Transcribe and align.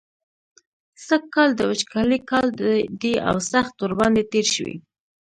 سږکال 1.07 1.49
د 1.55 1.61
وچکالۍ 1.69 2.19
کال 2.29 2.47
دی 3.01 3.13
او 3.29 3.37
سخت 3.51 3.73
ورباندې 3.79 4.23
تېر 4.31 4.45
شوی. 4.53 4.75